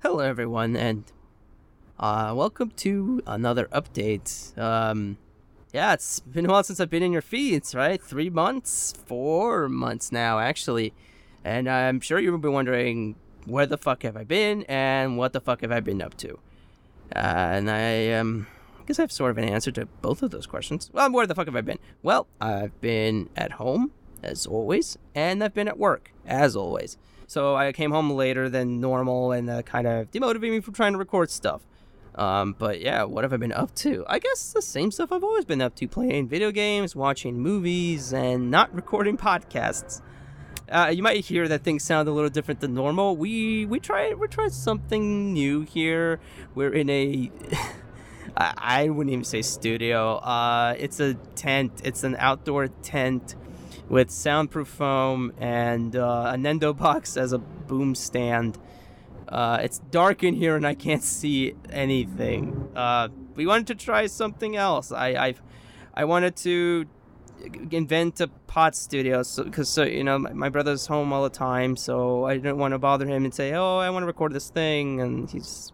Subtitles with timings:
[0.00, 1.10] Hello, everyone, and
[1.98, 4.56] uh, welcome to another update.
[4.56, 5.18] Um,
[5.72, 8.00] yeah, it's been a while since I've been in your feeds, right?
[8.00, 10.94] Three months, four months now, actually.
[11.42, 15.40] And I'm sure you've been wondering where the fuck have I been and what the
[15.40, 16.38] fuck have I been up to.
[17.16, 18.46] Uh, and I um,
[18.86, 20.90] guess I have sort of an answer to both of those questions.
[20.92, 21.80] Well, where the fuck have I been?
[22.04, 23.90] Well, I've been at home,
[24.22, 26.96] as always, and I've been at work, as always.
[27.28, 30.92] So I came home later than normal and uh, kind of demotivated me from trying
[30.92, 31.60] to record stuff.
[32.14, 34.02] Um, but yeah, what have I been up to?
[34.08, 38.14] I guess the same stuff I've always been up to playing video games, watching movies,
[38.14, 40.00] and not recording podcasts.
[40.72, 43.14] Uh, you might hear that things sound a little different than normal.
[43.14, 46.20] We we try we try something new here.
[46.54, 47.30] We're in a
[48.38, 50.16] I, I wouldn't even say studio.
[50.16, 51.82] Uh, it's a tent.
[51.84, 53.36] It's an outdoor tent
[53.88, 58.58] with soundproof foam and uh, a Nendo box as a boom stand.
[59.28, 62.70] Uh, it's dark in here and I can't see anything.
[62.74, 64.92] Uh, we wanted to try something else.
[64.92, 65.34] I I,
[65.94, 66.86] I wanted to
[67.70, 71.30] invent a pot studio because so, so, you know my, my, brother's home all the
[71.30, 74.32] time, so I didn't want to bother him and say, "Oh, I want to record
[74.32, 75.72] this thing," and he's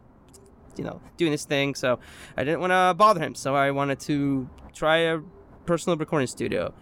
[0.76, 1.98] you know doing this thing, so
[2.36, 3.34] I didn't want to bother him.
[3.34, 5.20] So I wanted to try a
[5.66, 6.74] personal recording studio.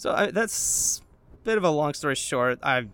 [0.00, 1.02] So I, that's
[1.34, 2.58] a bit of a long story short.
[2.62, 2.86] I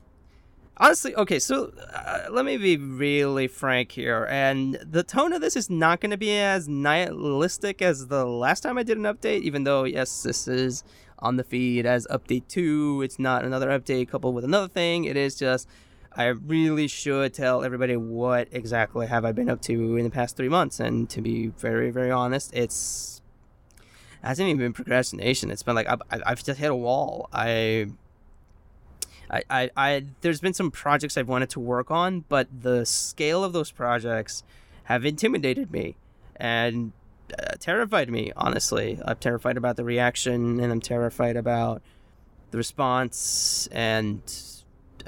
[0.77, 1.39] honestly okay.
[1.39, 6.01] So uh, let me be really frank here, and the tone of this is not
[6.01, 9.43] going to be as nihilistic as the last time I did an update.
[9.43, 10.83] Even though yes, this is
[11.21, 13.03] on the feed as update two.
[13.05, 15.05] It's not another update coupled with another thing.
[15.05, 15.69] It is just
[16.13, 20.37] I really should tell everybody what exactly have I been up to in the past
[20.37, 20.81] three months.
[20.81, 23.23] And to be very, very honest, it's
[24.27, 25.51] hasn't even been procrastination.
[25.51, 27.29] It's been like I've, I've just hit a wall.
[27.33, 27.87] I,
[29.31, 33.45] I, I, I, there's been some projects I've wanted to work on, but the scale
[33.45, 34.43] of those projects
[34.85, 35.97] have intimidated me
[36.37, 36.93] and
[37.39, 38.33] uh, terrified me.
[38.37, 41.83] Honestly, I'm terrified about the reaction, and I'm terrified about
[42.51, 44.21] the response and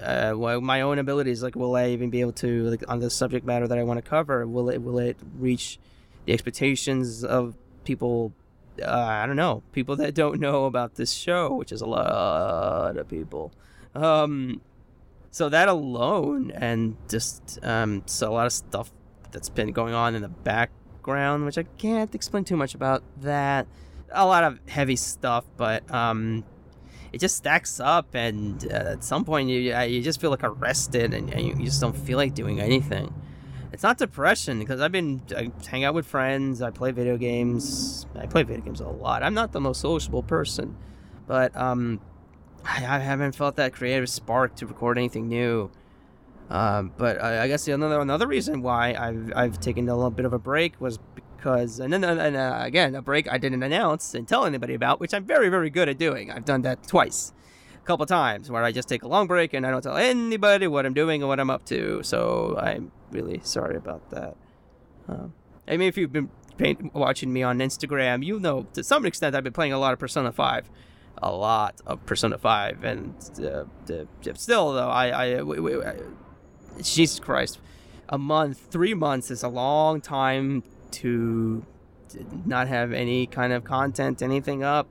[0.00, 1.42] uh, well, my own abilities.
[1.42, 3.98] Like, will I even be able to like on the subject matter that I want
[4.02, 4.46] to cover?
[4.46, 5.78] Will it will it reach
[6.24, 7.54] the expectations of
[7.84, 8.32] people
[8.82, 8.90] uh,
[9.22, 13.08] I don't know, people that don't know about this show, which is a lot of
[13.08, 13.52] people.
[13.94, 14.60] Um,
[15.30, 18.90] so that alone, and just um, so a lot of stuff
[19.30, 23.66] that's been going on in the background, which I can't explain too much about that.
[24.10, 26.44] A lot of heavy stuff, but um,
[27.12, 31.12] it just stacks up, and uh, at some point you you just feel like arrested,
[31.12, 33.12] and, and you, you just don't feel like doing anything
[33.72, 36.62] it's not depression because I've been I hang out with friends.
[36.62, 38.06] I play video games.
[38.14, 39.22] I play video games a lot.
[39.22, 40.76] I'm not the most sociable person,
[41.26, 42.00] but um,
[42.64, 45.70] I, I haven't felt that creative spark to record anything new.
[46.50, 50.24] Um, but I, I, guess another another reason why I've I've taken a little bit
[50.24, 50.98] of a break was
[51.36, 54.98] because and then and uh, again a break I didn't announce and tell anybody about,
[54.98, 56.30] which I'm very very good at doing.
[56.30, 57.34] I've done that twice
[57.88, 60.84] couple times where I just take a long break and I don't tell anybody what
[60.84, 62.02] I'm doing and what I'm up to.
[62.02, 64.36] So I'm really sorry about that.
[65.08, 65.32] Um,
[65.66, 66.28] I mean, if you've been
[66.92, 69.98] watching me on Instagram, you know to some extent I've been playing a lot of
[69.98, 70.70] Persona 5.
[71.20, 72.84] A lot of Persona 5.
[72.84, 75.96] And uh, uh, still, though, I, I, I,
[76.82, 77.58] Jesus Christ,
[78.10, 81.64] a month, three months is a long time to
[82.44, 84.88] not have any kind of content, anything up.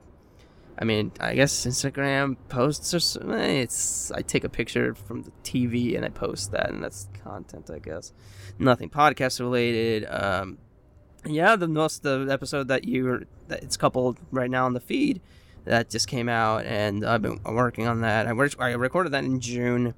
[0.80, 5.32] I mean, I guess Instagram posts or eh, it's I take a picture from the
[5.42, 8.12] TV and I post that, and that's content, I guess.
[8.60, 10.06] Nothing podcast related.
[10.08, 10.58] Um,
[11.26, 15.20] yeah, the most the episode that you that it's coupled right now on the feed
[15.64, 18.28] that just came out, and I've been working on that.
[18.28, 19.94] I, I recorded that in June.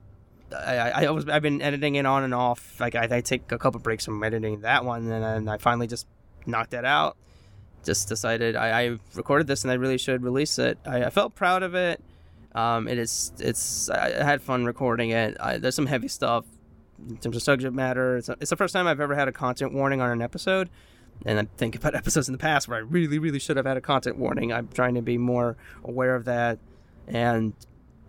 [0.50, 2.80] I, I, I was I've been editing it on and off.
[2.80, 5.86] Like I, I take a couple breaks from editing that one, and then I finally
[5.86, 6.06] just
[6.47, 7.18] knocked that out
[7.84, 10.78] just decided I, I, recorded this and I really should release it.
[10.84, 12.02] I, I felt proud of it.
[12.54, 15.36] Um, it is it's I had fun recording it.
[15.41, 16.44] I, there's some heavy stuff
[17.08, 18.16] in terms of subject matter.
[18.16, 20.68] It's, a, it's the first time I've ever had a content warning on an episode.
[21.24, 23.77] And I think about episodes in the past where I really, really should have had
[23.77, 24.53] a content warning.
[24.53, 26.59] I'm trying to be more aware of that.
[27.06, 27.54] And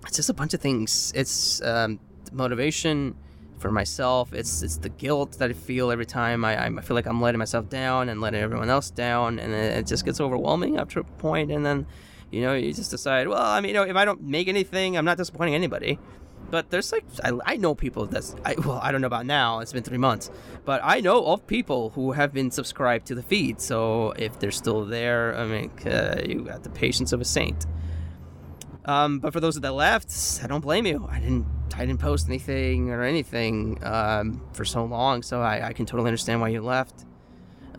[0.05, 1.11] it's just a bunch of things.
[1.15, 1.99] It's um,
[2.31, 3.15] motivation
[3.61, 4.33] for myself.
[4.33, 7.39] It's it's the guilt that I feel every time I, I feel like I'm letting
[7.39, 11.51] myself down and letting everyone else down, and it just gets overwhelming after a point.
[11.51, 11.85] And then,
[12.31, 14.97] you know, you just decide, well, I mean, you know, if I don't make anything,
[14.97, 15.99] I'm not disappointing anybody.
[16.49, 19.59] But there's like I, I know people that's I well I don't know about now.
[19.59, 20.29] It's been three months,
[20.65, 23.61] but I know of people who have been subscribed to the feed.
[23.61, 27.65] So if they're still there, I mean, uh, you got the patience of a saint.
[28.85, 31.07] Um, but for those that left, I don't blame you.
[31.09, 31.45] I didn't
[31.75, 36.07] I didn't post anything or anything um, for so long, so I, I can totally
[36.07, 37.05] understand why you left.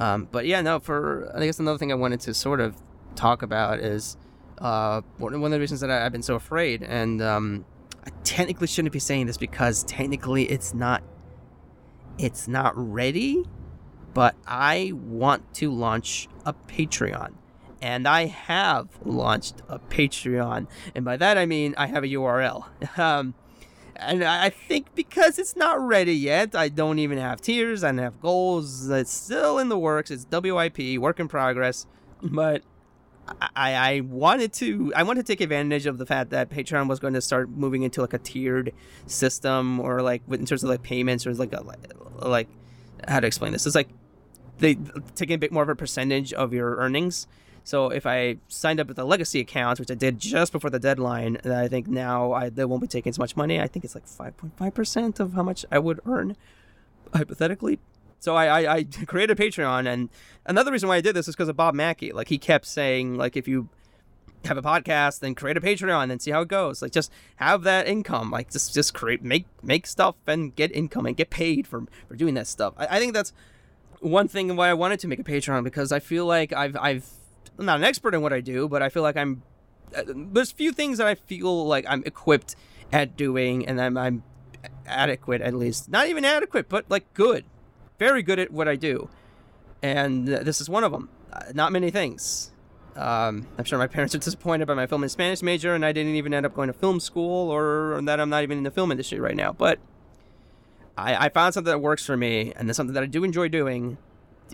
[0.00, 0.78] Um, but yeah, no.
[0.78, 2.76] For I guess another thing I wanted to sort of
[3.14, 4.16] talk about is
[4.58, 7.64] uh, one of the reasons that I, have been so afraid, and um,
[8.06, 11.02] I technically shouldn't be saying this because technically it's not
[12.18, 13.44] it's not ready,
[14.14, 17.34] but I want to launch a Patreon.
[17.82, 20.68] And I have launched a Patreon.
[20.94, 22.66] And by that I mean I have a URL.
[22.98, 23.34] Um,
[23.96, 27.98] and I think because it's not ready yet, I don't even have tiers, I don't
[27.98, 28.88] have goals.
[28.88, 30.10] It's still in the works.
[30.10, 31.86] It's WIP, work in progress.
[32.22, 32.62] But
[33.54, 36.98] I, I wanted to I wanted to take advantage of the fact that Patreon was
[36.98, 38.72] going to start moving into like a tiered
[39.06, 41.62] system or like in terms of like payments or like a
[42.26, 42.48] like
[43.06, 43.66] how to explain this.
[43.66, 43.88] It's like
[44.58, 44.76] they
[45.14, 47.26] taking a bit more of a percentage of your earnings.
[47.64, 50.80] So if I signed up with a legacy account, which I did just before the
[50.80, 53.60] deadline, I think now I they won't be taking as much money.
[53.60, 56.36] I think it's like five point five percent of how much I would earn
[57.14, 57.78] hypothetically.
[58.18, 60.08] So I, I, I created Patreon, and
[60.46, 62.12] another reason why I did this is because of Bob Mackey.
[62.12, 63.68] Like he kept saying, like if you
[64.44, 66.82] have a podcast, then create a Patreon and see how it goes.
[66.82, 68.30] Like just have that income.
[68.30, 72.16] Like just just create make make stuff and get income and get paid for for
[72.16, 72.74] doing that stuff.
[72.76, 73.32] I, I think that's
[74.00, 77.08] one thing why I wanted to make a Patreon because I feel like I've I've
[77.58, 79.42] I'm not an expert in what I do, but I feel like I'm
[79.94, 82.56] uh, there's few things that I feel like I'm equipped
[82.92, 84.22] at doing and I'm I'm
[84.86, 85.90] adequate at least.
[85.90, 87.44] Not even adequate, but like good
[88.02, 89.08] very good at what I do,
[89.80, 91.08] and this is one of them.
[91.32, 92.50] Uh, not many things.
[92.96, 95.92] Um, I'm sure my parents are disappointed by my film and Spanish major, and I
[95.92, 98.64] didn't even end up going to film school, or, or that I'm not even in
[98.64, 99.52] the film industry right now.
[99.52, 99.78] But
[100.98, 103.46] I, I found something that works for me, and it's something that I do enjoy
[103.46, 103.98] doing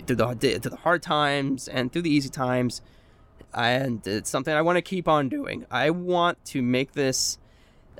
[0.06, 2.83] through the through the hard times and through the easy times,
[3.55, 5.67] and it's something I want to keep on doing.
[5.71, 7.39] I want to make this.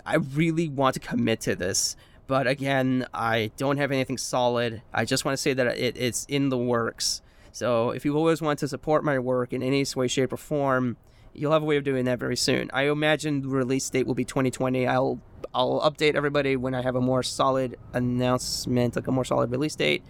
[0.07, 1.97] I really want to commit to this
[2.29, 4.83] but again, I don't have anything solid.
[4.93, 7.23] I just want to say that it, it's in the works.
[7.53, 10.99] So if you always want to support my work in any way, shape, or form,
[11.33, 12.71] you'll have a way of doing that very soon.
[12.75, 14.87] I imagine the release date will be 2020.
[14.87, 15.19] I'll
[15.55, 19.75] I'll update everybody when I have a more solid announcement, like a more solid release
[19.75, 20.05] date.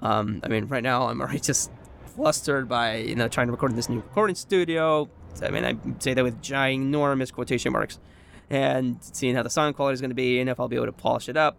[0.00, 1.70] Um, I mean, right now I'm already just
[2.14, 5.08] flustered by you know trying to record in this new recording studio.
[5.42, 8.00] I mean, I say that with ginormous quotation marks
[8.50, 10.86] and seeing how the sound quality is going to be and if I'll be able
[10.86, 11.56] to polish it up.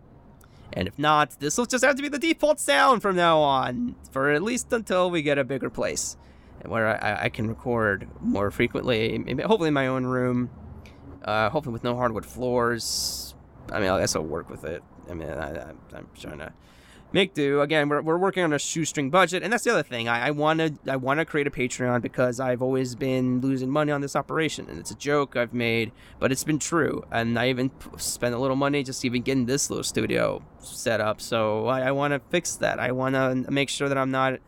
[0.74, 3.96] And if not, this will just have to be the default sound from now on,
[4.12, 6.18] for at least until we get a bigger place
[6.66, 9.18] where I, I can record more frequently.
[9.42, 10.50] Hopefully in my own room,
[11.24, 13.34] uh, hopefully with no hardwood floors.
[13.72, 14.84] I mean, I guess I'll work with it.
[15.10, 16.54] I mean, I, I'm trying to
[17.12, 17.62] make do.
[17.62, 20.08] Again, we're, we're working on a shoestring budget, and that's the other thing.
[20.08, 23.92] I want to I want to create a Patreon because I've always been losing money
[23.92, 27.04] on this operation, and it's a joke I've made, but it's been true.
[27.12, 31.22] And I even spent a little money just even getting this little studio set up.
[31.22, 32.80] So I, I want to fix that.
[32.80, 34.40] I want to make sure that I'm not.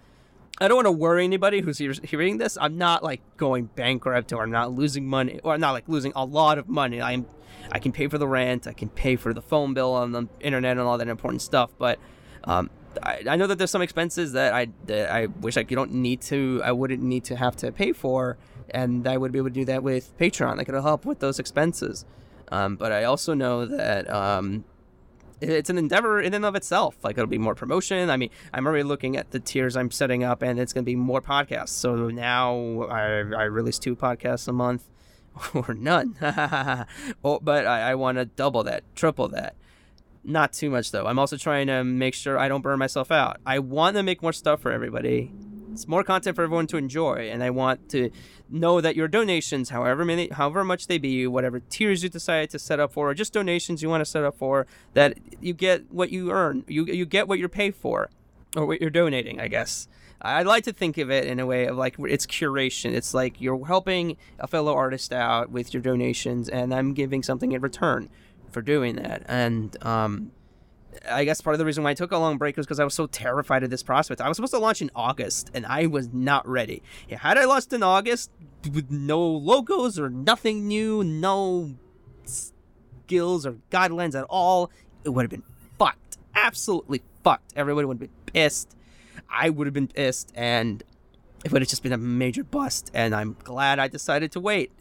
[0.59, 2.55] I don't want to worry anybody who's hearing this.
[2.61, 6.13] I'm not like going bankrupt or I'm not losing money or I'm not like losing
[6.15, 7.01] a lot of money.
[7.01, 7.25] I'm
[7.71, 10.27] I can pay for the rent, I can pay for the phone bill on the
[10.39, 11.99] internet and all that important stuff, but
[12.43, 12.69] um,
[13.01, 15.93] I, I know that there's some expenses that I that I wish I you don't
[15.93, 18.37] need to I wouldn't need to have to pay for,
[18.69, 20.57] and I would be able to do that with Patreon.
[20.57, 22.05] Like it'll help with those expenses.
[22.51, 24.65] Um, but I also know that um,
[25.39, 26.97] it's an endeavor in and of itself.
[27.03, 28.09] Like it'll be more promotion.
[28.09, 30.89] I mean, I'm already looking at the tiers I'm setting up, and it's going to
[30.89, 31.69] be more podcasts.
[31.69, 34.83] So now I, I release two podcasts a month,
[35.53, 36.17] or none.
[37.23, 39.55] oh, but I, I want to double that, triple that.
[40.23, 41.07] Not too much though.
[41.07, 43.37] I'm also trying to make sure I don't burn myself out.
[43.45, 45.31] I want to make more stuff for everybody.
[45.71, 48.11] It's more content for everyone to enjoy, and I want to
[48.49, 52.59] know that your donations, however many, however much they be, whatever tiers you decide to
[52.59, 55.89] set up for, or just donations you want to set up for, that you get
[55.89, 56.65] what you earn.
[56.67, 58.09] You you get what you're paid for,
[58.55, 59.39] or what you're donating.
[59.39, 59.87] I guess.
[60.21, 62.93] I like to think of it in a way of like it's curation.
[62.93, 67.53] It's like you're helping a fellow artist out with your donations, and I'm giving something
[67.53, 68.09] in return
[68.51, 69.23] for doing that.
[69.27, 70.31] And um,
[71.09, 72.83] I guess part of the reason why I took a long break was because I
[72.83, 74.21] was so terrified of this prospect.
[74.21, 76.83] I was supposed to launch in August, and I was not ready.
[77.09, 78.31] Had I launched in August
[78.71, 81.75] with no logos or nothing new, no
[82.25, 84.69] skills or guidelines at all,
[85.03, 85.43] it would have been
[85.79, 86.17] fucked.
[86.35, 87.53] Absolutely fucked.
[87.55, 88.75] Everybody would have been pissed.
[89.29, 90.83] I would have been pissed, and
[91.43, 92.91] it would have just been a major bust.
[92.93, 94.71] And I'm glad I decided to wait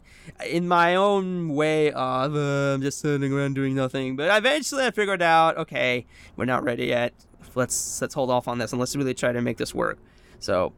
[0.47, 4.17] in my own way of uh, I'm just sitting around doing nothing.
[4.17, 6.07] But eventually I figured out, okay,
[6.37, 7.15] we're not ready yet.
[7.55, 9.99] Let's let's hold off on this and let's really try to make this work.
[10.39, 10.73] So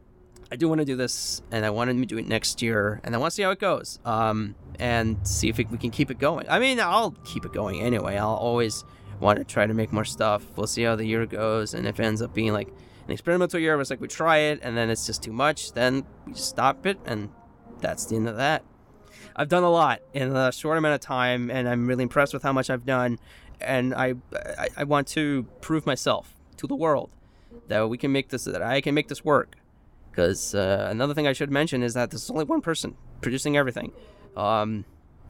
[0.50, 3.14] I do want to do this, and I want to do it next year, and
[3.14, 6.18] I want to see how it goes, um, and see if we can keep it
[6.18, 6.46] going.
[6.46, 8.18] I mean, I'll keep it going anyway.
[8.18, 8.84] I'll always
[9.18, 10.44] want to try to make more stuff.
[10.54, 13.60] We'll see how the year goes, and if it ends up being like an experimental
[13.60, 16.84] year, it's like we try it, and then it's just too much, then we stop
[16.84, 17.30] it, and
[17.80, 18.62] that's the end of that.
[19.36, 22.42] I've done a lot in a short amount of time, and I'm really impressed with
[22.42, 23.18] how much I've done,
[23.60, 27.10] and I, I, I want to prove myself to the world
[27.68, 29.56] that we can make this, that I can make this work
[30.12, 33.92] because uh, another thing I should mention is that there's only one person producing everything.
[34.36, 34.84] Um,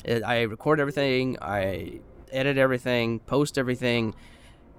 [0.04, 2.00] it, I record everything, I
[2.32, 4.14] edit everything, post everything,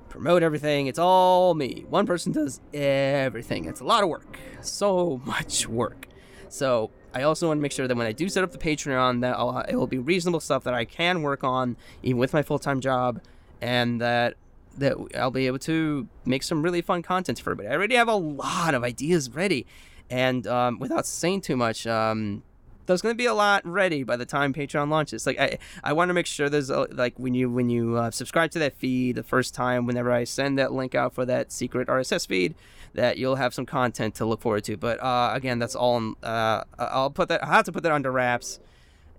[0.09, 0.87] promote everything.
[0.87, 1.85] It's all me.
[1.89, 3.65] One person does everything.
[3.65, 6.07] It's a lot of work, so much work.
[6.53, 9.21] So I also want to make sure that when I do set up the Patreon,
[9.21, 12.43] that I'll, it will be reasonable stuff that I can work on even with my
[12.43, 13.21] full time job,
[13.59, 14.35] and that
[14.77, 17.69] that I'll be able to make some really fun content for everybody.
[17.69, 19.65] I already have a lot of ideas ready.
[20.11, 22.43] And um, without saying too much, um,
[22.85, 25.25] there's going to be a lot ready by the time Patreon launches.
[25.25, 28.11] Like I, I want to make sure there's a, like when you when you uh,
[28.11, 31.51] subscribe to that feed the first time, whenever I send that link out for that
[31.51, 32.55] secret RSS feed,
[32.93, 34.77] that you'll have some content to look forward to.
[34.77, 36.15] But uh, again, that's all.
[36.21, 37.43] Uh, I'll put that.
[37.43, 38.59] I have to put that under wraps.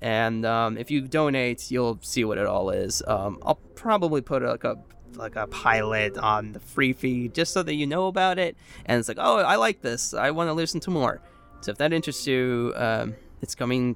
[0.00, 3.02] And um, if you donate, you'll see what it all is.
[3.06, 4.76] Um, I'll probably put like a
[5.16, 8.56] like a pilot on the free feed just so that you know about it
[8.86, 11.20] and it's like oh i like this i want to listen to more
[11.60, 13.14] so if that interests you um,
[13.44, 13.94] it's coming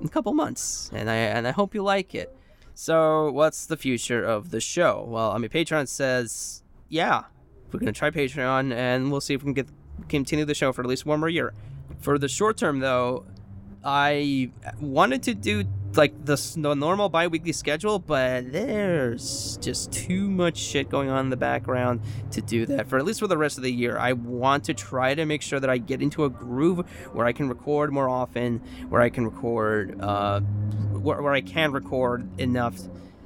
[0.00, 2.34] in a couple months and i and i hope you like it.
[2.76, 5.04] So what's the future of the show?
[5.14, 7.24] Well i mean patreon says yeah
[7.70, 9.68] we're to try patreon and we'll see if we can get
[10.08, 11.52] continue the show for at least one more year.
[11.98, 13.26] For the short term though
[13.84, 15.64] i wanted to do
[15.96, 21.30] like the, the normal bi-weekly schedule but there's just too much shit going on in
[21.30, 22.88] the background to do that.
[22.88, 25.42] For at least for the rest of the year i want to try to make
[25.42, 26.78] sure that i get into a groove
[27.12, 28.58] where i can record more often
[28.88, 32.78] where i can record uh, where, where i can record enough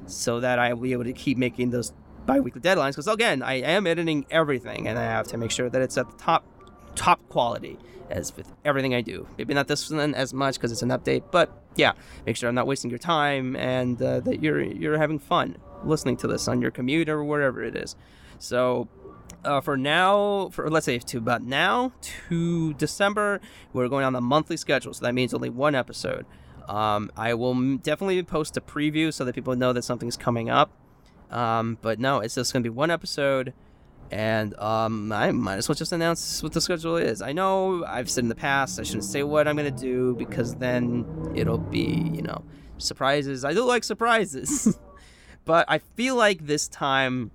[0.07, 1.93] so that i'll be able to keep making those
[2.27, 2.91] bi-weekly deadlines.
[2.91, 6.11] Because again i am editing everything and i have to make sure that it's at
[6.11, 6.45] the top
[6.99, 7.79] top quality
[8.11, 9.27] as with everything I do.
[9.39, 11.93] Maybe not this one as much because it's an update, but yeah,
[12.27, 16.17] make sure I'm not wasting your time and uh, that you're you're having fun listening
[16.19, 17.97] to this on your commute or wherever it is.
[18.39, 18.89] So.
[19.45, 23.41] Uh, for now, for let's say to about now to December,
[23.73, 26.27] we're going on the monthly schedule, so that means only one episode.
[26.67, 30.73] Um, I will definitely post a preview so that people know that something's coming up.
[31.31, 33.53] Um, but no, it's just going to be one episode
[34.11, 37.21] and um, I might as well just announce what the schedule is.
[37.21, 40.55] I know I've said in the past I shouldn't say what I'm gonna do because
[40.57, 42.43] then it'll be, you know,
[42.79, 43.45] surprises.
[43.45, 44.79] I do like surprises,
[45.45, 47.31] but I feel like this time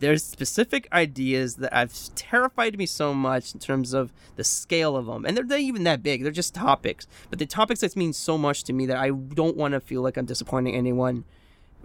[0.00, 5.06] there's specific ideas that have terrified me so much in terms of the scale of
[5.06, 6.22] them, and they're not even that big.
[6.22, 9.56] They're just topics, but the topics that mean so much to me that I don't
[9.56, 11.24] want to feel like I'm disappointing anyone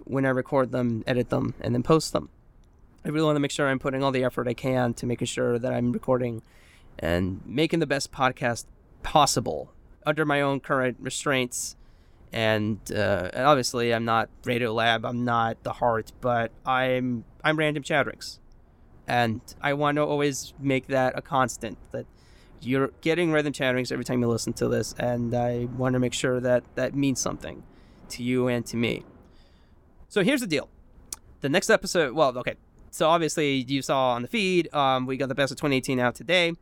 [0.04, 2.28] when I record them, edit them, and then post them.
[3.04, 5.26] I really want to make sure I'm putting all the effort I can to making
[5.26, 6.42] sure that I'm recording
[6.98, 8.64] and making the best podcast
[9.02, 9.72] possible
[10.06, 11.76] under my own current restraints.
[12.32, 15.08] And, uh, obviously, I'm not Radiolab.
[15.08, 18.40] I'm not the Heart, but I'm I'm Random Chatterings,
[19.06, 21.78] and I want to always make that a constant.
[21.92, 22.06] That
[22.60, 26.14] you're getting Random Chatterings every time you listen to this, and I want to make
[26.14, 27.62] sure that that means something
[28.08, 29.04] to you and to me.
[30.08, 30.68] So here's the deal.
[31.40, 32.54] The next episode, well, okay,
[32.94, 36.14] so obviously you saw on the feed, um, we got the best of 2018 out
[36.14, 36.52] today.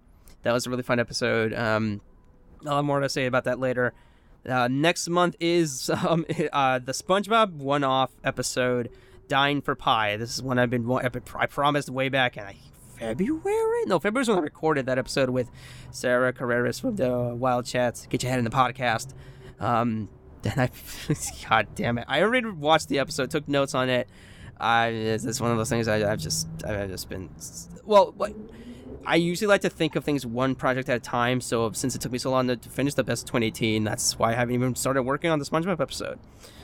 [0.45, 1.53] That was a really fun episode.
[1.53, 2.01] Um,
[2.67, 3.93] I'll have more to say about that later.
[4.49, 6.25] Uh, next month is um,
[6.55, 8.89] uh, the SpongeBob one-off episode,
[9.29, 12.47] "Dying for Pie." This is one I've been I promised way back in
[12.99, 13.85] February.
[13.85, 15.51] No, February is when I recorded that episode with
[15.91, 18.07] Sarah Carreras from the Wild Chats.
[18.07, 19.13] Get your head in the podcast.
[19.61, 20.09] Um,
[20.43, 20.71] then I,
[21.51, 24.09] God damn it, I already watched the episode, took notes on it.
[24.63, 27.29] I it's, one of those things I, have just I've just been
[27.85, 28.15] well.
[29.05, 31.41] I usually like to think of things one project at a time.
[31.41, 34.31] So since it took me so long to, to finish the best 2018, that's why
[34.31, 36.21] I haven't even started working on the SpongeBob episode.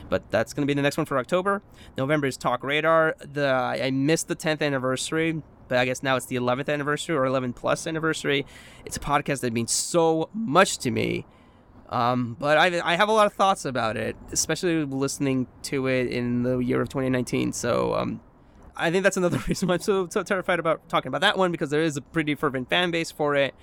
[0.08, 1.62] But that's going to be the next one for October.
[1.96, 3.16] November is Talk Radar.
[3.18, 7.26] The I missed the 10th anniversary, but I guess now it's the 11th anniversary or
[7.26, 8.46] 11 plus anniversary.
[8.84, 11.26] It's a podcast that means so much to me
[11.88, 16.08] um, but I, I have a lot of thoughts about it, especially listening to it
[16.08, 17.52] in the year of 2019.
[17.52, 18.20] So um,
[18.76, 21.50] I think that's another reason why I'm so, so terrified about talking about that one
[21.50, 23.54] because there is a pretty fervent fan base for it.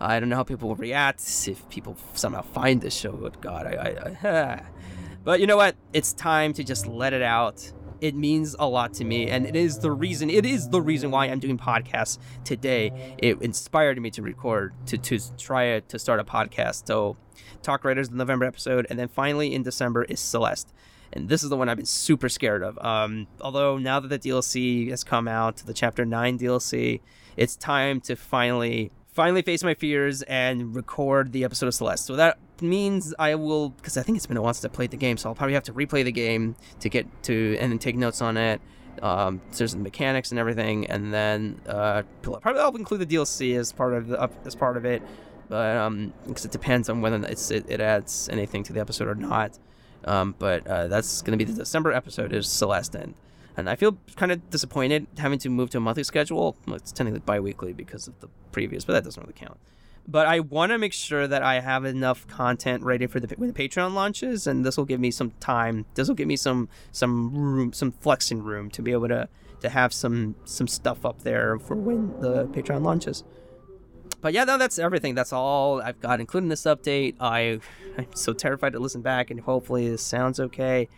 [0.00, 3.12] I don't know how people will react if people somehow find this show.
[3.12, 4.62] Good God, I, I, I
[5.24, 5.76] but you know what?
[5.92, 7.70] It's time to just let it out
[8.00, 10.30] it means a lot to me, and it is the reason.
[10.30, 13.14] It is the reason why I'm doing podcasts today.
[13.18, 16.86] It inspired me to record to to try to start a podcast.
[16.86, 17.16] So,
[17.62, 20.72] Talk Radar, the November episode, and then finally in December is Celeste
[21.14, 22.76] and this is the one I've been super scared of.
[22.84, 27.00] Um, although now that the DLC has come out, the Chapter Nine DLC,
[27.36, 32.04] it's time to finally finally face my fears and record the episode of Celeste.
[32.04, 34.90] So that means I will, because I think it's been a while since I played
[34.90, 37.78] the game, so I'll probably have to replay the game to get to and then
[37.78, 38.60] take notes on it.
[39.02, 43.56] Um, so there's the mechanics and everything, and then uh, probably I'll include the DLC
[43.58, 45.02] as part of the as part of it,
[45.48, 49.08] but um, because it depends on whether it's it, it adds anything to the episode
[49.08, 49.58] or not.
[50.04, 53.14] Um, but uh, that's going to be the December episode is Celeste End.
[53.56, 56.56] And I feel kind of disappointed having to move to a monthly schedule.
[56.66, 59.58] Well, it's technically bi-weekly because of the previous, but that doesn't really count.
[60.06, 63.50] But I want to make sure that I have enough content ready for the when
[63.50, 65.86] the Patreon launches, and this will give me some time.
[65.94, 69.28] This will give me some some room, some flexing room to be able to
[69.60, 73.24] to have some some stuff up there for when the Patreon launches
[74.24, 75.14] but yeah, no, that's everything.
[75.14, 77.14] That's all I've got, including this update.
[77.20, 77.60] I,
[77.98, 80.88] I'm so terrified to listen back, and hopefully this sounds okay.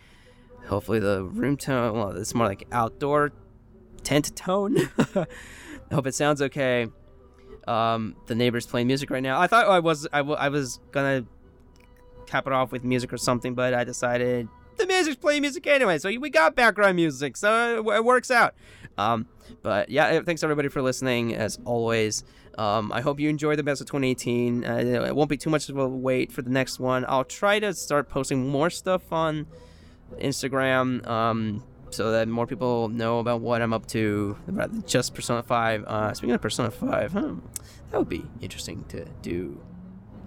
[0.67, 3.31] Hopefully the room tone, well, it's more like outdoor
[4.03, 4.77] tent tone.
[5.15, 5.25] I
[5.93, 6.87] hope it sounds okay.
[7.67, 9.39] Um, the neighbors playing music right now.
[9.39, 11.25] I thought I was I, w- I was gonna
[12.25, 14.47] cap it off with music or something, but I decided
[14.77, 18.53] the music's playing music anyway, so we got background music, so it, it works out.
[18.97, 19.27] Um,
[19.63, 21.33] but yeah, thanks everybody for listening.
[21.33, 22.23] As always,
[22.57, 24.65] um, I hope you enjoy the best of 2018.
[24.65, 24.75] Uh,
[25.07, 27.05] it won't be too much of a wait for the next one.
[27.07, 29.47] I'll try to start posting more stuff on
[30.19, 35.43] Instagram um, so that more people know about what I'm up to about just Persona
[35.43, 35.83] 5.
[35.83, 37.33] Uh, speaking of Persona 5, huh,
[37.91, 39.59] that would be interesting to do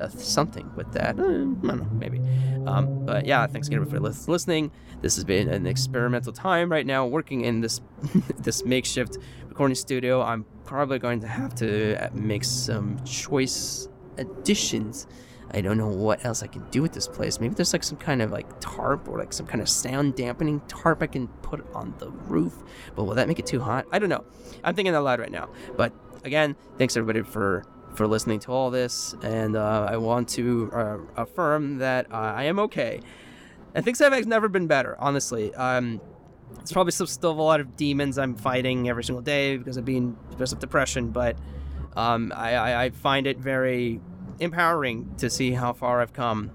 [0.00, 1.18] uh, something with that.
[1.18, 2.20] Uh, I don't know, maybe.
[2.66, 4.70] Um, but yeah, thanks again for listening.
[5.02, 7.80] This has been an experimental time right now, working in this
[8.38, 9.18] this makeshift
[9.48, 10.22] recording studio.
[10.22, 15.06] I'm probably going to have to uh, make some choice additions.
[15.52, 17.40] I don't know what else I can do with this place.
[17.40, 20.60] Maybe there's like some kind of like tarp or like some kind of sound dampening
[20.68, 22.54] tarp I can put on the roof.
[22.94, 23.86] But will that make it too hot?
[23.90, 24.24] I don't know.
[24.62, 25.48] I'm thinking out loud right now.
[25.76, 25.92] But
[26.24, 27.64] again, thanks everybody for
[27.94, 32.44] for listening to all this, and uh, I want to uh, affirm that uh, I
[32.44, 33.00] am okay.
[33.74, 35.52] And things have never been better, honestly.
[35.54, 36.00] Um,
[36.60, 39.84] it's probably still, still a lot of demons I'm fighting every single day because of
[39.84, 41.36] being because of depression, but
[41.96, 44.00] um, I, I, I find it very
[44.40, 46.52] empowering to see how far I've come.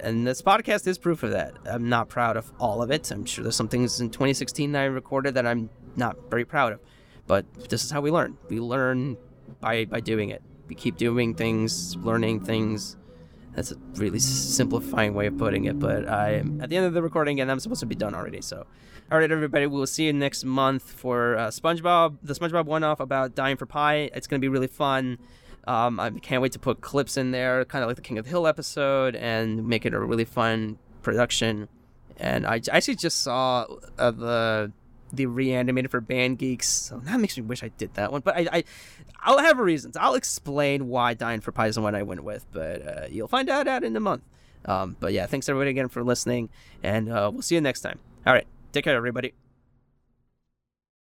[0.00, 1.54] And this podcast is proof of that.
[1.66, 3.10] I'm not proud of all of it.
[3.10, 6.72] I'm sure there's some things in 2016 that I recorded that I'm not very proud
[6.72, 6.80] of.
[7.26, 8.36] But this is how we learn.
[8.48, 9.16] We learn
[9.60, 10.42] by by doing it.
[10.68, 12.96] We keep doing things, learning things.
[13.54, 16.94] That's a really simplifying way of putting it, but I am at the end of
[16.94, 18.40] the recording and I'm supposed to be done already.
[18.40, 18.66] So,
[19.10, 23.34] all right, everybody, we'll see you next month for uh, SpongeBob, the SpongeBob one-off about
[23.34, 24.10] dying for pie.
[24.14, 25.18] It's gonna be really fun.
[25.66, 28.24] Um, I can't wait to put clips in there, kind of like the King of
[28.24, 31.68] the Hill episode, and make it a really fun production.
[32.18, 33.66] And I actually just saw
[33.98, 34.72] uh, the
[35.12, 36.68] the reanimated for band geeks.
[36.68, 38.22] So that makes me wish I did that one.
[38.22, 38.64] But I, I
[39.20, 39.96] I'll have reasons.
[39.96, 42.46] I'll explain why Dying for Pie is the one I went with.
[42.52, 44.22] But uh, you'll find out out in a month.
[44.64, 46.48] Um, but yeah, thanks everybody again for listening,
[46.82, 47.98] and uh, we'll see you next time.
[48.26, 49.34] All right, take care, everybody.